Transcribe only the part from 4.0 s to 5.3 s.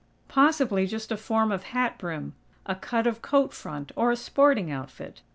a sporting outfit.